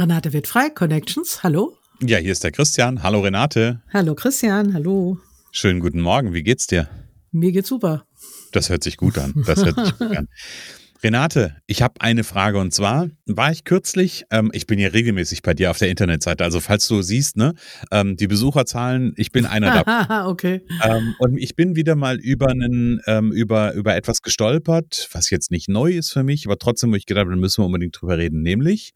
[0.00, 1.76] Renate wird frei, Connections, hallo.
[2.00, 3.02] Ja, hier ist der Christian.
[3.02, 3.82] Hallo Renate.
[3.92, 5.18] Hallo Christian, hallo.
[5.52, 6.88] Schönen guten Morgen, wie geht's dir?
[7.32, 8.06] Mir geht's super.
[8.50, 9.34] Das hört sich gut an.
[9.46, 10.28] Das hört sich gut an.
[11.02, 15.42] Renate, ich habe eine Frage und zwar war ich kürzlich, ähm, ich bin ja regelmäßig
[15.42, 17.52] bei dir auf der Internetseite, also falls du siehst, ne,
[17.90, 20.28] ähm, die Besucherzahlen, ich bin einer da.
[20.28, 20.62] okay.
[20.82, 25.50] Ähm, und ich bin wieder mal über einen, ähm, über, über etwas gestolpert, was jetzt
[25.50, 28.16] nicht neu ist für mich, aber trotzdem, wo ich gedacht habe, müssen wir unbedingt drüber
[28.16, 28.94] reden, nämlich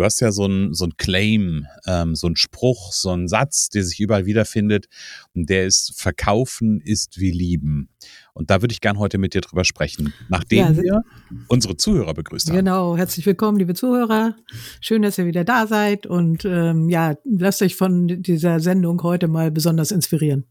[0.00, 3.68] du hast ja so ein, so ein Claim, ähm, so ein Spruch, so ein Satz,
[3.68, 4.86] der sich überall wiederfindet
[5.34, 7.90] und der ist, verkaufen ist wie lieben.
[8.32, 11.02] Und da würde ich gern heute mit dir drüber sprechen, nachdem ja, wir
[11.48, 12.56] unsere Zuhörer begrüßt haben.
[12.56, 14.36] Genau, herzlich willkommen, liebe Zuhörer.
[14.80, 19.28] Schön, dass ihr wieder da seid und ähm, ja, lasst euch von dieser Sendung heute
[19.28, 20.46] mal besonders inspirieren.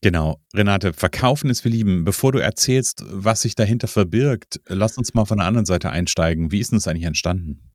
[0.00, 2.04] Genau, Renate, verkaufen ist wir lieben.
[2.04, 6.50] Bevor du erzählst, was sich dahinter verbirgt, lass uns mal von der anderen Seite einsteigen.
[6.50, 7.67] Wie ist denn das eigentlich entstanden?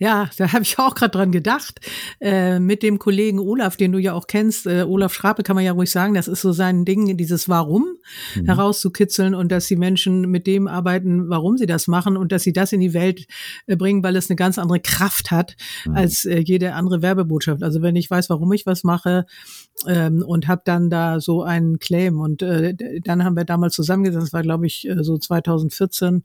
[0.00, 1.78] Ja, da habe ich auch gerade dran gedacht.
[2.20, 5.64] Äh, mit dem Kollegen Olaf, den du ja auch kennst, äh, Olaf Schrape kann man
[5.64, 7.98] ja ruhig sagen, das ist so sein Ding, dieses Warum
[8.34, 8.46] mhm.
[8.46, 12.54] herauszukitzeln und dass die Menschen mit dem arbeiten, warum sie das machen und dass sie
[12.54, 13.26] das in die Welt
[13.66, 15.96] äh, bringen, weil es eine ganz andere Kraft hat mhm.
[15.96, 17.62] als äh, jede andere Werbebotschaft.
[17.62, 19.26] Also wenn ich weiß, warum ich was mache
[19.86, 22.74] ähm, und habe dann da so einen Claim und äh,
[23.04, 26.24] dann haben wir damals zusammengesetzt, das war glaube ich äh, so 2014,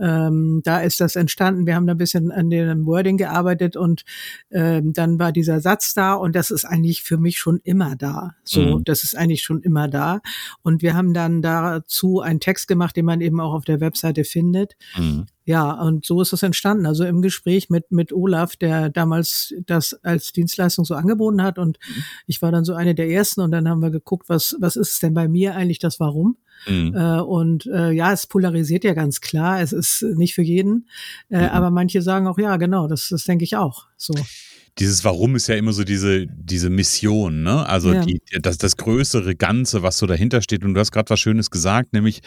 [0.00, 1.66] ähm, da ist das entstanden.
[1.66, 4.04] Wir haben da ein bisschen an dem Word Wording gearbeitet und
[4.50, 8.34] ähm, dann war dieser Satz da und das ist eigentlich für mich schon immer da.
[8.42, 8.84] So, mhm.
[8.84, 10.20] das ist eigentlich schon immer da.
[10.62, 14.24] Und wir haben dann dazu einen Text gemacht, den man eben auch auf der Webseite
[14.24, 14.76] findet.
[14.96, 15.26] Mhm.
[15.46, 16.86] Ja, und so ist es entstanden.
[16.86, 21.56] Also im Gespräch mit, mit Olaf, der damals das als Dienstleistung so angeboten hat.
[21.56, 22.02] Und mhm.
[22.26, 23.40] ich war dann so eine der ersten.
[23.40, 26.36] Und dann haben wir geguckt, was, was ist denn bei mir eigentlich das Warum?
[26.66, 26.94] Mhm.
[26.96, 29.60] Äh, und äh, ja, es polarisiert ja ganz klar.
[29.60, 30.88] Es ist nicht für jeden.
[31.30, 31.48] Äh, mhm.
[31.50, 33.86] Aber manche sagen auch, ja, genau, das, das denke ich auch.
[33.96, 34.14] So
[34.78, 37.66] dieses Warum ist ja immer so diese, diese Mission, ne?
[37.66, 38.04] Also ja.
[38.04, 40.64] die, das, das größere Ganze, was so dahinter steht.
[40.64, 42.20] Und du hast gerade was Schönes gesagt, nämlich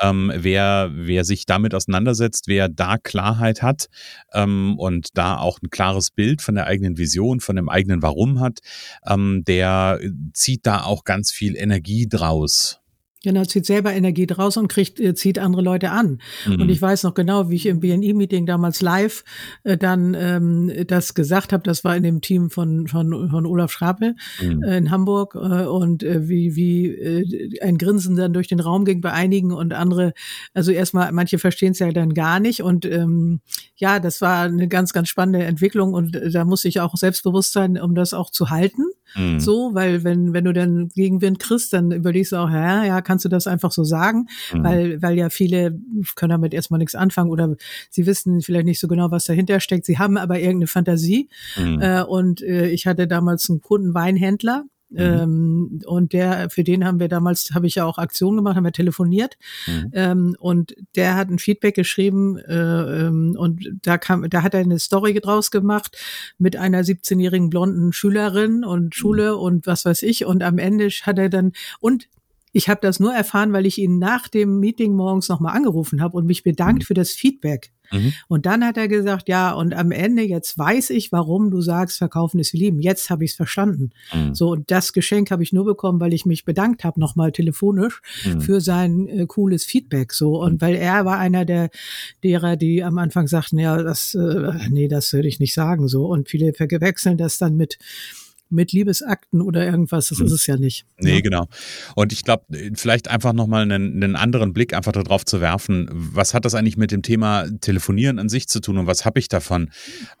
[0.00, 3.86] ähm, wer, wer sich damit auseinandersetzt, wer da Klarheit hat
[4.32, 8.40] ähm, und da auch ein klares Bild von der eigenen Vision, von dem eigenen Warum
[8.40, 8.60] hat,
[9.06, 10.00] ähm, der
[10.32, 12.80] zieht da auch ganz viel Energie draus.
[13.24, 16.20] Genau, zieht selber Energie draus und kriegt, äh, zieht andere Leute an.
[16.46, 16.60] Mhm.
[16.60, 19.24] Und ich weiß noch genau, wie ich im BNI-Meeting damals live
[19.62, 21.62] äh, dann ähm, das gesagt habe.
[21.62, 24.62] Das war in dem Team von, von, von Olaf Schrape mhm.
[24.62, 25.36] äh, in Hamburg.
[25.36, 29.52] Äh, und äh, wie, wie äh, ein Grinsen dann durch den Raum ging bei einigen
[29.52, 30.12] und andere,
[30.52, 32.62] also erstmal, manche verstehen es ja dann gar nicht.
[32.62, 33.40] Und ähm,
[33.76, 35.94] ja, das war eine ganz, ganz spannende Entwicklung.
[35.94, 38.82] Und äh, da musste ich auch selbstbewusst sein, um das auch zu halten.
[39.14, 39.40] Mhm.
[39.40, 43.24] So, weil wenn, wenn du dann Gegenwind kriegst, dann überlegst du auch, ja, ja, kannst
[43.24, 44.26] du das einfach so sagen?
[44.52, 44.64] Mhm.
[44.64, 45.78] Weil, weil ja viele
[46.16, 47.56] können damit erstmal nichts anfangen oder
[47.90, 49.86] sie wissen vielleicht nicht so genau, was dahinter steckt.
[49.86, 51.28] Sie haben aber irgendeine Fantasie.
[51.56, 51.80] Mhm.
[51.80, 54.98] Äh, und äh, ich hatte damals einen Kunden Weinhändler, Mhm.
[54.98, 58.64] Ähm, und der, für den haben wir damals, habe ich ja auch Aktionen gemacht, haben
[58.64, 59.36] wir telefoniert.
[59.66, 59.90] Mhm.
[59.92, 64.60] Ähm, und der hat ein Feedback geschrieben äh, ähm, und da kam, da hat er
[64.60, 65.96] eine Story draus gemacht
[66.38, 68.92] mit einer 17-jährigen blonden Schülerin und mhm.
[68.92, 69.38] Schule mhm.
[69.40, 70.24] und was weiß ich.
[70.24, 72.08] Und am Ende hat er dann, und
[72.52, 76.16] ich habe das nur erfahren, weil ich ihn nach dem Meeting morgens nochmal angerufen habe
[76.16, 76.86] und mich bedankt mhm.
[76.86, 77.72] für das Feedback.
[77.94, 78.12] Mhm.
[78.28, 81.98] Und dann hat er gesagt, ja, und am Ende, jetzt weiß ich, warum du sagst,
[81.98, 82.80] verkaufen ist wie lieben.
[82.80, 83.90] Jetzt habe ich es verstanden.
[84.12, 84.34] Mhm.
[84.34, 88.02] So, und das Geschenk habe ich nur bekommen, weil ich mich bedankt habe, nochmal telefonisch,
[88.24, 88.40] mhm.
[88.40, 90.12] für sein äh, cooles Feedback.
[90.12, 90.60] So, und mhm.
[90.60, 91.70] weil er war einer der
[92.22, 95.88] derer, die am Anfang sagten, ja, das, äh, nee, das würde ich nicht sagen.
[95.88, 97.78] So, und viele verwechseln das dann mit
[98.54, 100.08] mit Liebesakten oder irgendwas.
[100.08, 100.26] Das mhm.
[100.26, 100.86] ist es ja nicht.
[100.98, 101.14] Nee, ja.
[101.16, 101.22] Ne?
[101.22, 101.48] genau.
[101.94, 106.34] Und ich glaube, vielleicht einfach nochmal einen, einen anderen Blick einfach darauf zu werfen, was
[106.34, 109.28] hat das eigentlich mit dem Thema Telefonieren an sich zu tun und was habe ich
[109.28, 109.70] davon,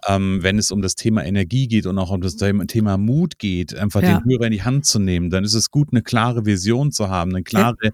[0.08, 3.74] ähm, wenn es um das Thema Energie geht und auch um das Thema Mut geht,
[3.74, 4.18] einfach ja.
[4.18, 7.08] den Hörer in die Hand zu nehmen, dann ist es gut, eine klare Vision zu
[7.08, 7.90] haben, eine klare ja.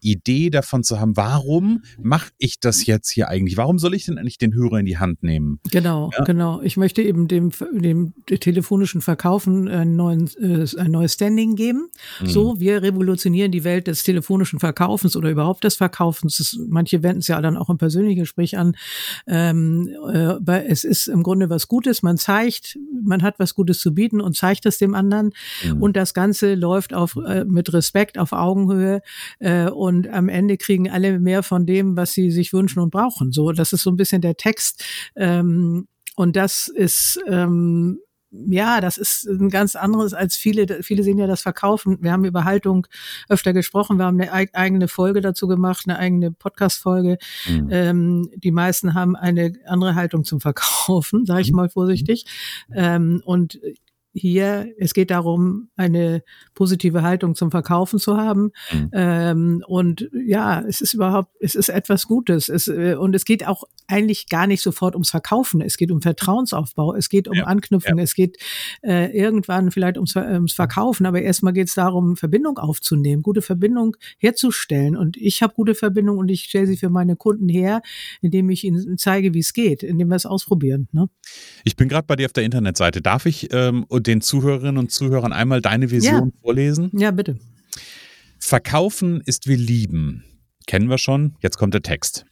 [0.00, 3.56] Idee davon zu haben, warum mache ich das jetzt hier eigentlich?
[3.56, 5.60] Warum soll ich denn eigentlich den Hörer in die Hand nehmen?
[5.70, 6.60] Genau, genau.
[6.62, 11.88] Ich möchte eben dem, dem telefonischen Verkaufen einen neuen, äh, ein neues Standing geben.
[12.20, 12.26] Mhm.
[12.26, 16.38] So, wir revolutionieren die Welt des telefonischen Verkaufens oder überhaupt des Verkaufens.
[16.38, 18.76] Das, manche wenden es ja dann auch im persönlichen Gespräch an.
[19.26, 22.02] Ähm, äh, es ist im Grunde was Gutes.
[22.02, 25.32] Man zeigt, man hat was Gutes zu bieten und zeigt es dem anderen.
[25.64, 25.82] Mhm.
[25.82, 29.02] Und das Ganze läuft auf, äh, mit Respekt auf Augenhöhe.
[29.38, 33.32] Äh, und am Ende kriegen alle mehr von dem, was sie sich wünschen und brauchen.
[33.32, 34.84] So, das ist so ein bisschen der Text.
[35.16, 35.86] Ähm,
[36.16, 37.98] und das ist ähm,
[38.46, 40.82] ja, das ist ein ganz anderes als viele.
[40.82, 41.98] Viele sehen ja das Verkaufen.
[42.00, 42.86] Wir haben über Haltung
[43.28, 43.98] öfter gesprochen.
[43.98, 47.18] Wir haben eine eigene Folge dazu gemacht, eine eigene Podcast-Folge.
[47.48, 47.68] Mhm.
[47.70, 51.56] Ähm, die meisten haben eine andere Haltung zum Verkaufen, sage ich mhm.
[51.56, 52.26] mal vorsichtig.
[52.72, 53.60] Ähm, und
[54.14, 56.22] hier, es geht darum, eine
[56.54, 58.52] positive Haltung zum Verkaufen zu haben.
[58.72, 58.90] Mhm.
[58.92, 62.48] Ähm, und ja, es ist überhaupt, es ist etwas Gutes.
[62.48, 65.60] Es, äh, und es geht auch eigentlich gar nicht sofort ums Verkaufen.
[65.60, 67.44] Es geht um Vertrauensaufbau, es geht um ja.
[67.44, 68.04] Anknüpfen, ja.
[68.04, 68.38] es geht
[68.82, 73.96] äh, irgendwann vielleicht ums, ums Verkaufen, aber erstmal geht es darum, Verbindung aufzunehmen, gute Verbindung
[74.18, 74.96] herzustellen.
[74.96, 77.82] Und ich habe gute Verbindung und ich stelle sie für meine Kunden her,
[78.22, 80.88] indem ich ihnen zeige, wie es geht, indem wir es ausprobieren.
[80.92, 81.08] Ne?
[81.64, 83.02] Ich bin gerade bei dir auf der Internetseite.
[83.02, 86.40] Darf ich ähm, den Zuhörerinnen und Zuhörern einmal deine Vision ja.
[86.42, 86.90] vorlesen?
[86.94, 87.38] Ja, bitte.
[88.38, 90.24] Verkaufen ist wie lieben.
[90.66, 91.36] Kennen wir schon.
[91.40, 92.26] Jetzt kommt der Text.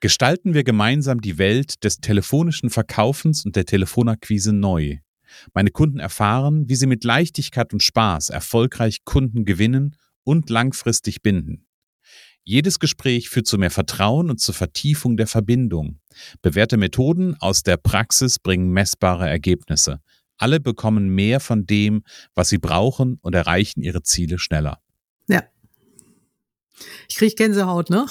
[0.00, 4.98] Gestalten wir gemeinsam die Welt des telefonischen Verkaufens und der Telefonakquise neu.
[5.54, 11.66] Meine Kunden erfahren, wie sie mit Leichtigkeit und Spaß erfolgreich Kunden gewinnen und langfristig binden.
[12.44, 15.98] Jedes Gespräch führt zu mehr Vertrauen und zur Vertiefung der Verbindung.
[16.42, 20.00] Bewährte Methoden aus der Praxis bringen messbare Ergebnisse.
[20.38, 22.02] Alle bekommen mehr von dem,
[22.34, 24.80] was sie brauchen und erreichen ihre Ziele schneller.
[25.28, 25.42] Ja.
[27.08, 28.06] Ich kriege Gänsehaut, ne?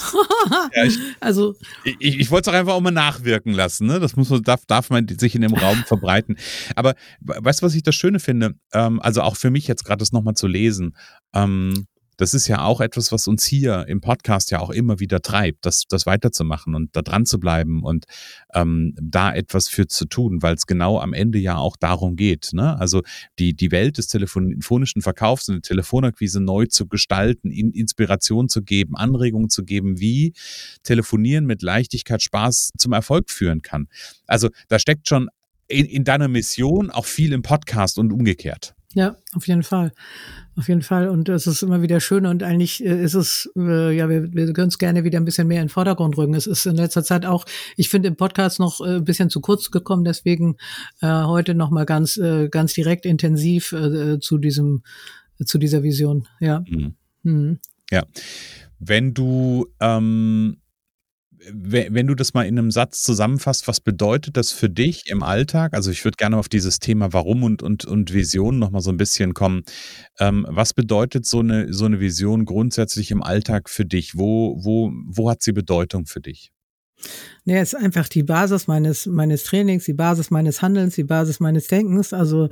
[0.73, 3.99] ja, ich, also ich, ich wollte es auch einfach auch mal nachwirken lassen, ne?
[3.99, 6.37] Das muss man, darf, darf man sich in dem Raum verbreiten.
[6.75, 8.55] Aber weißt du, was ich das Schöne finde?
[8.73, 10.95] Ähm, also auch für mich jetzt gerade das nochmal zu lesen.
[11.33, 11.85] Ähm,
[12.17, 15.65] das ist ja auch etwas, was uns hier im Podcast ja auch immer wieder treibt,
[15.65, 18.05] das, das weiterzumachen und da dran zu bleiben und
[18.53, 22.51] ähm, da etwas für zu tun, weil es genau am Ende ja auch darum geht.
[22.53, 22.79] Ne?
[22.79, 23.01] Also
[23.39, 28.61] die, die Welt des telefonischen Verkaufs und der Telefonakquise neu zu gestalten, in Inspiration zu
[28.61, 30.33] geben, Anregungen zu geben, wie
[30.83, 33.87] Telefonieren mit Leichtigkeit, Spaß zum Erfolg führen kann.
[34.27, 35.29] Also da steckt schon
[35.67, 38.75] in, in deiner Mission auch viel im Podcast und umgekehrt.
[38.95, 39.91] Ja, auf jeden Fall.
[40.55, 41.09] Auf jeden Fall.
[41.09, 44.53] Und es ist immer wieder schön und eigentlich äh, ist es, äh, ja, wir, wir
[44.53, 46.33] können es gerne wieder ein bisschen mehr in den Vordergrund rücken.
[46.33, 47.43] Es ist in letzter Zeit auch,
[47.75, 50.55] ich finde, im Podcast noch äh, ein bisschen zu kurz gekommen, deswegen
[51.01, 54.83] äh, heute nochmal ganz, äh, ganz direkt intensiv äh, zu diesem,
[55.43, 56.29] zu dieser Vision.
[56.39, 56.63] Ja.
[56.65, 56.95] Mhm.
[57.23, 57.59] Mhm.
[57.91, 58.03] Ja.
[58.79, 60.55] Wenn du ähm
[61.51, 65.73] wenn du das mal in einem Satz zusammenfasst, was bedeutet das für dich im Alltag?
[65.73, 68.97] Also ich würde gerne auf dieses Thema Warum und, und, und Vision nochmal so ein
[68.97, 69.63] bisschen kommen.
[70.19, 74.17] Ähm, was bedeutet so eine, so eine Vision grundsätzlich im Alltag für dich?
[74.17, 76.51] Wo, wo, wo hat sie Bedeutung für dich?
[77.47, 81.67] Nee, ist einfach die Basis meines, meines Trainings, die Basis meines Handelns, die Basis meines
[81.67, 82.11] Denkens.
[82.11, 82.49] Also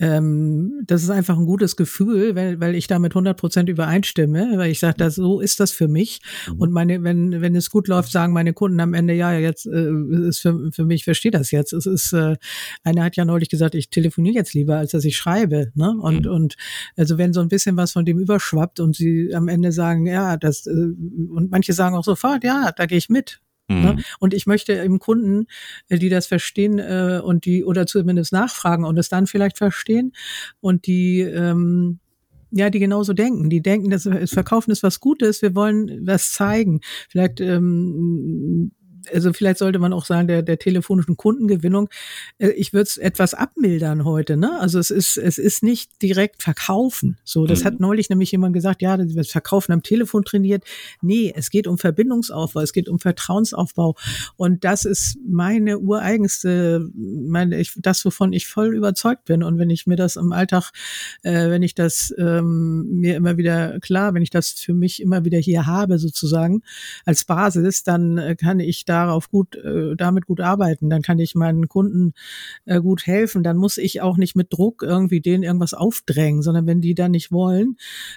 [0.00, 4.72] ähm, das ist einfach ein gutes Gefühl, weil, weil ich damit 100 Prozent übereinstimme, weil
[4.72, 6.20] ich sage, so ist das für mich.
[6.48, 6.58] Mhm.
[6.58, 9.92] Und meine, wenn, wenn es gut läuft, sagen meine Kunden am Ende, ja, jetzt äh,
[10.26, 11.72] ist für, für mich, verstehe das jetzt.
[11.72, 12.34] Es ist, äh,
[12.82, 15.70] einer hat ja neulich gesagt, ich telefoniere jetzt lieber, als dass ich schreibe.
[15.76, 15.96] Ne?
[16.00, 16.32] Und, mhm.
[16.32, 16.56] und
[16.96, 20.36] also wenn so ein bisschen was von dem überschwappt und sie am Ende sagen, ja,
[20.36, 23.40] das, äh, und manche sagen auch sofort, ja, da gehe ich mit.
[23.80, 23.92] Ne?
[23.94, 24.02] Mhm.
[24.18, 25.46] Und ich möchte im Kunden,
[25.88, 30.12] äh, die das verstehen äh, und die oder zumindest nachfragen und es dann vielleicht verstehen
[30.60, 31.98] und die ähm,
[32.54, 33.48] ja, die genauso denken.
[33.48, 36.80] Die denken, das Verkaufen ist was Gutes, wir wollen was zeigen.
[37.08, 38.72] Vielleicht ähm,
[39.12, 41.88] also vielleicht sollte man auch sagen, der, der telefonischen Kundengewinnung,
[42.38, 44.36] äh, ich würde es etwas abmildern heute.
[44.36, 44.58] Ne?
[44.60, 47.18] Also es ist, es ist nicht direkt verkaufen.
[47.24, 47.64] So, das mhm.
[47.64, 50.64] hat neulich nämlich jemand gesagt, ja, das Verkaufen am Telefon trainiert.
[51.00, 53.96] Nee, es geht um Verbindungsaufbau, es geht um Vertrauensaufbau.
[54.36, 59.42] Und das ist meine ureigenste, meine, ich, das, wovon ich voll überzeugt bin.
[59.42, 60.70] Und wenn ich mir das im Alltag,
[61.22, 65.24] äh, wenn ich das ähm, mir immer wieder klar, wenn ich das für mich immer
[65.24, 66.62] wieder hier habe, sozusagen,
[67.04, 71.34] als Basis, dann äh, kann ich darauf gut, äh, damit gut arbeiten, dann kann ich
[71.34, 72.12] meinen Kunden
[72.66, 76.66] äh, gut helfen, dann muss ich auch nicht mit Druck irgendwie denen irgendwas aufdrängen, sondern
[76.66, 77.76] wenn die dann nicht wollen,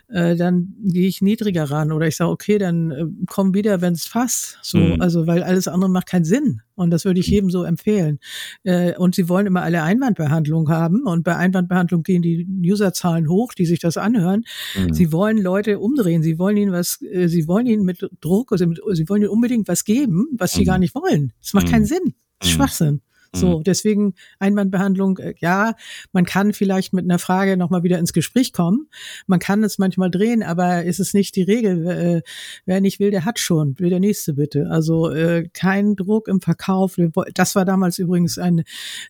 [0.10, 3.94] äh, dann gehe ich niedriger ran oder ich sage, okay, dann äh, komm wieder, wenn
[3.94, 4.60] es passt.
[4.62, 5.01] So, mhm.
[5.01, 6.62] also weil alles andere macht keinen Sinn.
[6.75, 8.20] Und das würde ich jedem so empfehlen.
[8.63, 11.03] Äh, und sie wollen immer alle Einwandbehandlung haben.
[11.05, 14.44] Und bei Einwandbehandlung gehen die Userzahlen hoch, die sich das anhören.
[14.77, 14.94] Mhm.
[14.94, 16.22] Sie wollen Leute umdrehen.
[16.22, 19.32] Sie wollen ihnen was, äh, sie wollen ihnen mit Druck, also mit, sie wollen ihnen
[19.32, 20.65] unbedingt was geben, was sie mhm.
[20.65, 21.34] gar nicht wollen.
[21.41, 21.88] Das macht keinen mhm.
[21.88, 22.13] Sinn.
[22.39, 22.58] Das ist mhm.
[22.58, 23.01] Schwachsinn.
[23.35, 23.63] So, mhm.
[23.63, 25.75] deswegen Einwandbehandlung, äh, ja,
[26.11, 28.87] man kann vielleicht mit einer Frage nochmal wieder ins Gespräch kommen.
[29.27, 31.87] Man kann es manchmal drehen, aber ist es nicht die Regel.
[31.87, 32.21] Äh,
[32.65, 33.77] wer nicht will, der hat schon.
[33.79, 34.67] Will der nächste bitte.
[34.69, 36.97] Also äh, kein Druck im Verkauf.
[37.33, 38.63] Das war damals übrigens ein,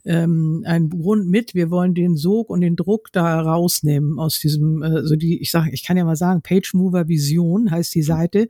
[0.05, 1.53] ähm, ein Grund mit.
[1.53, 5.51] Wir wollen den Sog und den Druck da rausnehmen aus diesem, äh, so die, ich
[5.51, 8.47] sage, ich kann ja mal sagen, Page Mover Vision heißt die Seite.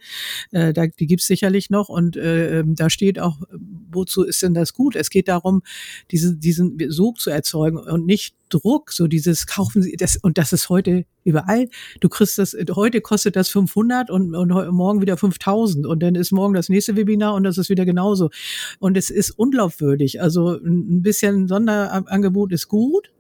[0.52, 3.42] Äh, da, die gibt's sicherlich noch und äh, ähm, da steht auch,
[3.92, 4.96] wozu ist denn das gut?
[4.96, 5.62] Es geht darum,
[6.12, 10.54] diese, diesen Sog zu erzeugen und nicht Druck, so dieses kaufen Sie das und das
[10.54, 11.68] ist heute überall.
[12.00, 16.32] Du kriegst das heute kostet das 500 und, und morgen wieder 5000 und dann ist
[16.32, 18.30] morgen das nächste Webinar und das ist wieder genauso
[18.80, 20.22] und es ist unglaubwürdig.
[20.22, 23.12] Also ein bisschen Sonderangebot ist gut,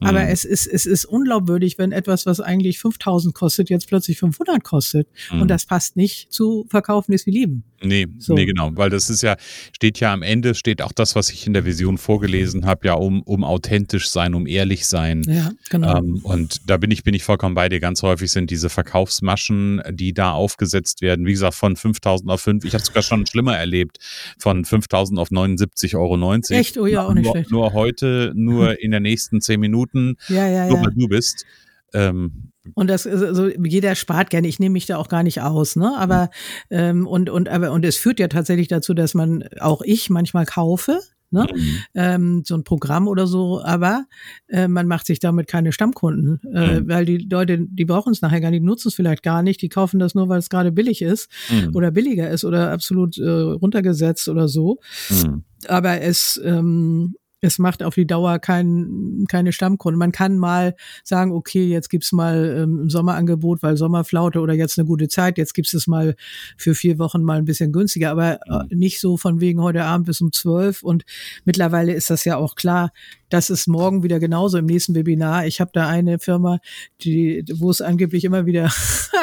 [0.00, 0.28] aber mhm.
[0.28, 5.08] es ist, es ist unglaubwürdig, wenn etwas, was eigentlich 5000 kostet, jetzt plötzlich 500 kostet.
[5.30, 5.42] Mhm.
[5.42, 7.64] Und das passt nicht zu verkaufen ist wie lieben.
[7.82, 8.34] Nee, so.
[8.34, 9.36] nee, genau, weil das ist ja,
[9.72, 12.94] steht ja am Ende, steht auch das, was ich in der Vision vorgelesen habe, ja,
[12.94, 15.22] um, um authentisch sein, um ehrlich sein.
[15.26, 15.96] Ja, genau.
[15.96, 17.80] Ähm, und da bin ich, bin ich vollkommen bei dir.
[17.80, 22.64] Ganz häufig sind diese Verkaufsmaschen, die da aufgesetzt werden, wie gesagt, von 5000 auf 5,
[22.64, 23.98] ich habe sogar schon schlimmer erlebt,
[24.38, 26.34] von 5000 auf 79,90 Euro.
[26.50, 26.78] Echt?
[26.78, 27.50] Oh ja, auch nicht nur, schlecht.
[27.50, 29.89] Nur heute, nur in der nächsten 10 Minuten,
[30.28, 31.44] ja, ja, nur weil du bist.
[31.92, 34.48] Ähm, und das also jeder spart gerne.
[34.48, 35.96] Ich nehme mich da auch gar nicht aus, ne?
[35.96, 36.30] Aber
[36.70, 40.46] ähm, und und aber und es führt ja tatsächlich dazu, dass man auch ich manchmal
[40.46, 41.00] kaufe.
[41.32, 41.46] Ne?
[41.54, 41.76] Mhm.
[41.94, 44.06] Ähm, so ein Programm oder so, aber
[44.48, 46.88] äh, man macht sich damit keine Stammkunden, äh, mhm.
[46.88, 49.68] weil die Leute, die brauchen es nachher gar nicht, nutzen es vielleicht gar nicht, die
[49.68, 51.76] kaufen das nur, weil es gerade billig ist mhm.
[51.76, 54.80] oder billiger ist oder absolut äh, runtergesetzt oder so.
[55.08, 55.44] Mhm.
[55.68, 59.98] Aber es ähm, es macht auf die Dauer kein, keine Stammkunden.
[59.98, 64.78] Man kann mal sagen, okay, jetzt gibt's mal ähm, ein Sommerangebot, weil Sommerflaute oder jetzt
[64.78, 66.14] eine gute Zeit, jetzt gibt's es mal
[66.56, 68.78] für vier Wochen mal ein bisschen günstiger, aber äh, mhm.
[68.78, 70.82] nicht so von wegen heute Abend bis um zwölf.
[70.82, 71.04] Und
[71.44, 72.90] mittlerweile ist das ja auch klar,
[73.30, 75.46] das ist morgen wieder genauso im nächsten Webinar.
[75.46, 76.58] Ich habe da eine Firma,
[77.02, 78.70] die, wo es angeblich immer wieder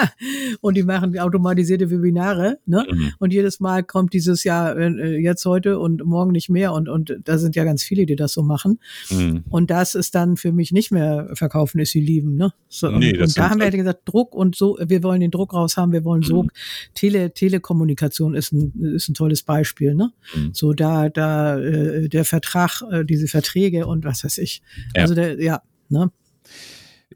[0.62, 2.86] und die machen automatisierte Webinare, ne?
[2.90, 3.14] Mhm.
[3.20, 7.20] Und jedes Mal kommt dieses Jahr äh, jetzt heute und morgen nicht mehr und und
[7.24, 8.80] da sind ja ganz viele, die das so machen.
[9.10, 9.44] Mhm.
[9.50, 12.54] Und das ist dann für mich nicht mehr verkaufen ist sie lieben, ne?
[12.70, 15.32] So, nee, und, und da haben wir halt gesagt Druck und so, wir wollen den
[15.32, 16.50] Druck raus haben, wir wollen so mhm.
[16.94, 20.12] Tele Telekommunikation ist ein ist ein tolles Beispiel, ne?
[20.34, 20.54] Mhm.
[20.54, 24.62] So da da äh, der Vertrag, äh, diese Verträge und und was weiß ich.
[24.96, 25.04] Ja.
[25.04, 26.12] Also der, ja, ne?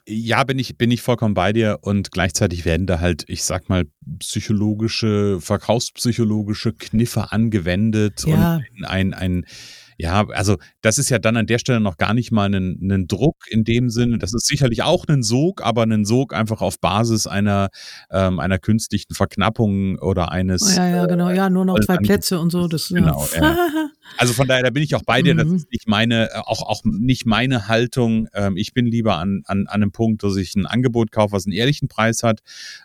[0.08, 3.70] Ja, bin ich, bin ich vollkommen bei dir und gleichzeitig werden da halt, ich sag
[3.70, 3.86] mal,
[4.20, 8.56] psychologische, verkaufspsychologische Kniffe angewendet ja.
[8.56, 9.46] und ein, ein,
[10.02, 13.08] ja, also das ist ja dann an der Stelle noch gar nicht mal ein, ein
[13.08, 14.18] Druck in dem Sinne.
[14.18, 17.70] Das ist sicherlich auch ein Sog, aber ein Sog einfach auf Basis einer,
[18.10, 20.76] ähm, einer künstlichen Verknappung oder eines.
[20.76, 21.30] Ja, ja, genau.
[21.30, 22.68] Ja, nur noch äh, zwei Plätze und so.
[22.68, 23.28] Das, genau.
[23.36, 23.56] Ja.
[24.18, 25.36] Also von daher, da bin ich auch bei dir.
[25.36, 25.56] Das mhm.
[25.56, 28.28] ist nicht meine, äh, auch, auch nicht meine Haltung.
[28.34, 31.46] Ähm, ich bin lieber an, an, an einem Punkt, dass ich ein Angebot kaufe, was
[31.46, 32.42] einen ehrlichen Preis hat,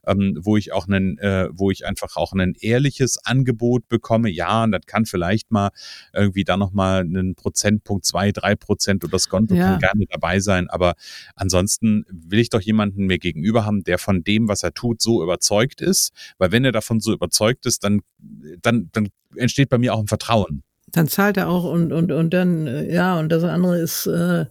[0.06, 4.30] ähm, wo ich auch einen, äh, wo ich einfach auch ein ehrliches Angebot bekomme.
[4.30, 5.70] Ja, und das kann vielleicht mal
[6.14, 9.72] irgendwie da nochmal einen Prozentpunkt, zwei, drei Prozent oder das Konto ja.
[9.72, 10.68] kann gerne dabei sein.
[10.68, 10.94] Aber
[11.34, 15.22] ansonsten will ich doch jemanden mir gegenüber haben, der von dem, was er tut, so
[15.22, 16.12] überzeugt ist.
[16.38, 18.00] Weil wenn er davon so überzeugt ist, dann,
[18.62, 22.32] dann, dann entsteht bei mir auch ein Vertrauen dann zahlt er auch und, und, und
[22.32, 24.46] dann, äh, ja, und das andere ist, äh,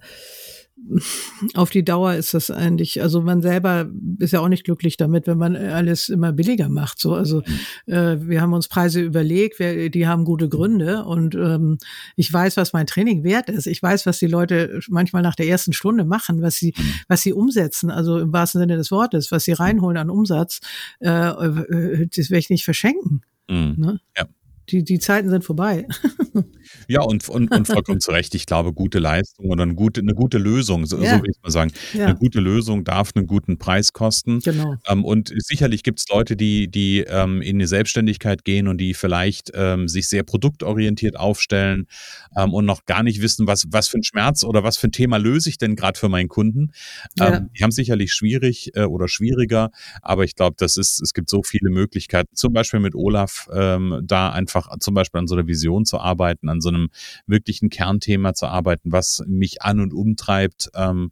[1.53, 3.89] auf die Dauer ist das eigentlich, also man selber
[4.19, 6.99] ist ja auch nicht glücklich damit, wenn man alles immer billiger macht.
[6.99, 7.41] So, also
[7.85, 11.77] äh, wir haben uns Preise überlegt, wir, die haben gute Gründe und ähm,
[12.17, 13.67] ich weiß, was mein Training wert ist.
[13.67, 16.73] Ich weiß, was die Leute manchmal nach der ersten Stunde machen, was sie,
[17.07, 20.59] was sie umsetzen, also im wahrsten Sinne des Wortes, was sie reinholen an Umsatz,
[20.99, 23.21] äh, äh das werde ich nicht verschenken.
[23.47, 23.75] Mhm.
[23.77, 23.99] Ne?
[24.17, 24.27] Ja
[24.69, 25.87] die, die Zeiten sind vorbei.
[26.87, 28.35] ja, und, und, und vollkommen zu Recht.
[28.35, 31.17] Ich glaube, gute Leistung oder eine gute, eine gute Lösung, so, ja.
[31.17, 31.71] so will ich mal sagen.
[31.93, 32.05] Ja.
[32.05, 34.39] Eine gute Lösung darf einen guten Preis kosten.
[34.39, 34.75] Genau.
[34.87, 38.93] Ähm, und sicherlich gibt es Leute, die, die ähm, in die Selbstständigkeit gehen und die
[38.93, 41.87] vielleicht ähm, sich sehr produktorientiert aufstellen
[42.35, 44.91] ähm, und noch gar nicht wissen, was, was für ein Schmerz oder was für ein
[44.91, 46.71] Thema löse ich denn gerade für meinen Kunden.
[47.17, 47.37] Ja.
[47.37, 51.29] Ähm, die haben sicherlich schwierig äh, oder schwieriger, aber ich glaube, das ist, es gibt
[51.29, 55.35] so viele Möglichkeiten, zum Beispiel mit Olaf ähm, da einfach einfach zum Beispiel an so
[55.35, 56.89] einer Vision zu arbeiten, an so einem
[57.27, 60.69] wirklichen Kernthema zu arbeiten, was mich an und umtreibt.
[60.75, 61.11] Ähm,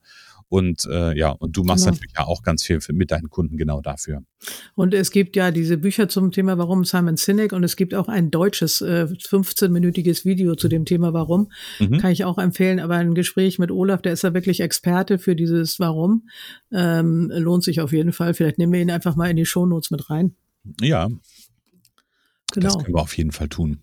[0.49, 1.95] und äh, ja, und du machst genau.
[1.95, 4.21] natürlich ja auch ganz viel mit deinen Kunden genau dafür.
[4.75, 8.07] Und es gibt ja diese Bücher zum Thema Warum Simon Sinek und es gibt auch
[8.07, 11.51] ein deutsches äh, 15-minütiges Video zu dem Thema Warum.
[11.79, 11.97] Mhm.
[11.97, 12.79] Kann ich auch empfehlen.
[12.79, 16.27] Aber ein Gespräch mit Olaf, der ist ja wirklich Experte für dieses Warum.
[16.71, 18.35] Ähm, lohnt sich auf jeden Fall.
[18.35, 20.35] Vielleicht nehmen wir ihn einfach mal in die Shownotes mit rein.
[20.81, 21.09] Ja.
[22.53, 22.73] Genau.
[22.73, 23.79] Das können wir auf jeden Fall tun.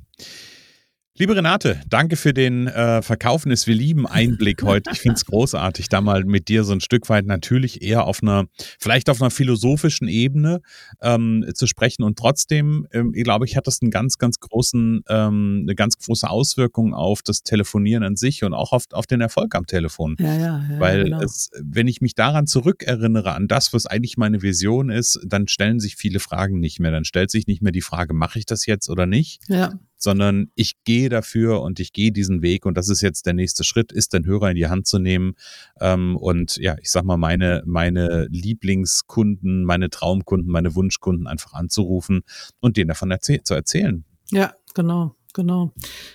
[1.20, 4.90] Liebe Renate, danke für den äh, Verkaufen ist wir lieben Einblick heute.
[4.90, 8.22] Ich finde es großartig, da mal mit dir so ein Stück weit natürlich eher auf
[8.22, 8.46] einer,
[8.78, 10.62] vielleicht auf einer philosophischen Ebene
[11.02, 12.04] ähm, zu sprechen.
[12.04, 15.98] Und trotzdem, ähm, ich glaube ich, hat das einen ganz, ganz großen, ähm, eine ganz
[15.98, 20.16] große Auswirkung auf das Telefonieren an sich und auch auf, auf den Erfolg am Telefon.
[20.18, 21.20] Ja, ja, ja, Weil genau.
[21.20, 25.80] es, wenn ich mich daran zurückerinnere, an das, was eigentlich meine Vision ist, dann stellen
[25.80, 26.92] sich viele Fragen nicht mehr.
[26.92, 29.42] Dann stellt sich nicht mehr die Frage, mache ich das jetzt oder nicht?
[29.48, 33.34] Ja sondern ich gehe dafür und ich gehe diesen Weg und das ist jetzt der
[33.34, 35.34] nächste Schritt, ist den Hörer in die Hand zu nehmen
[35.80, 42.22] ähm, und ja, ich sag mal, meine, meine Lieblingskunden, meine Traumkunden, meine Wunschkunden einfach anzurufen
[42.60, 44.04] und denen davon erzäh zu erzählen.
[44.30, 45.72] Ja, genau, genau.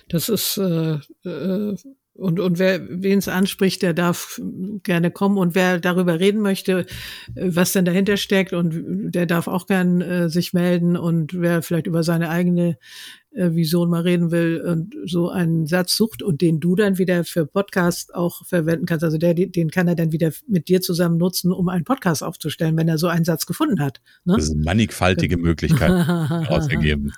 [0.08, 1.76] Das ist äh, äh,
[2.18, 4.40] und, und wer wen es anspricht, der darf
[4.82, 5.36] gerne kommen.
[5.36, 6.86] Und wer darüber reden möchte,
[7.34, 10.96] was denn dahinter steckt, und der darf auch gern äh, sich melden.
[10.96, 15.96] Und wer vielleicht über seine eigene äh, Vision mal reden will und so einen Satz
[15.96, 19.04] sucht und den du dann wieder für Podcast auch verwenden kannst.
[19.04, 22.76] Also der, den kann er dann wieder mit dir zusammen nutzen, um einen Podcast aufzustellen,
[22.76, 24.00] wenn er so einen Satz gefunden hat.
[24.24, 24.36] Ne?
[24.36, 27.12] Das sind mannigfaltige Möglichkeiten daraus ergeben.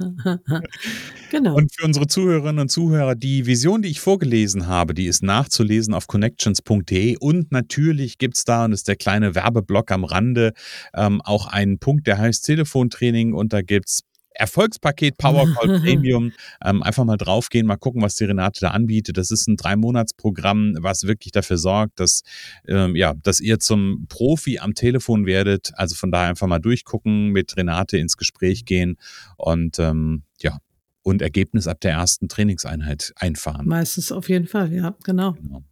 [1.31, 1.55] genau.
[1.55, 5.95] Und für unsere Zuhörerinnen und Zuhörer, die Vision, die ich vorgelesen habe, die ist nachzulesen
[5.95, 10.53] auf connections.de und natürlich gibt's da, und das ist der kleine Werbeblock am Rande,
[10.95, 14.03] ähm, auch einen Punkt, der heißt Telefontraining und da gibt's
[14.39, 16.33] Erfolgspaket Powercall Premium.
[16.65, 19.17] Ähm, einfach mal draufgehen, mal gucken, was die Renate da anbietet.
[19.17, 22.23] Das ist ein Drei-Monats-Programm, was wirklich dafür sorgt, dass,
[22.67, 25.73] ähm, ja, dass ihr zum Profi am Telefon werdet.
[25.75, 28.97] Also von daher einfach mal durchgucken, mit Renate ins Gespräch gehen
[29.37, 30.59] und ähm, ja,
[31.03, 33.67] und Ergebnis ab der ersten Trainingseinheit einfahren.
[33.67, 35.33] Meistens auf jeden Fall, ja, genau.
[35.33, 35.63] genau.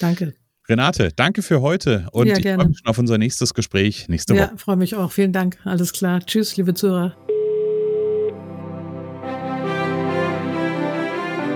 [0.00, 0.34] Danke.
[0.68, 4.34] Renate, danke für heute und ja, ich freue mich schon auf unser nächstes Gespräch nächste
[4.34, 4.50] Woche.
[4.50, 5.12] Ja, freue mich auch.
[5.12, 5.58] Vielen Dank.
[5.64, 6.24] Alles klar.
[6.26, 7.16] Tschüss, liebe Zuhörer.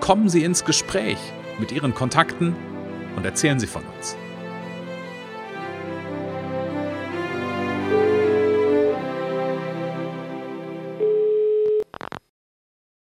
[0.00, 1.18] kommen Sie ins Gespräch
[1.58, 2.54] mit Ihren Kontakten
[3.16, 4.16] und erzählen Sie von uns.